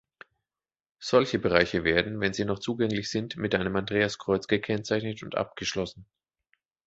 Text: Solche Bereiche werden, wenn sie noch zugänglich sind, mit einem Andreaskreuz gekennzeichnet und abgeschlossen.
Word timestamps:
Solche 0.97 1.37
Bereiche 1.37 1.83
werden, 1.83 2.19
wenn 2.21 2.33
sie 2.33 2.43
noch 2.43 2.57
zugänglich 2.57 3.11
sind, 3.11 3.37
mit 3.37 3.53
einem 3.53 3.75
Andreaskreuz 3.75 4.47
gekennzeichnet 4.47 5.21
und 5.21 5.35
abgeschlossen. 5.35 6.07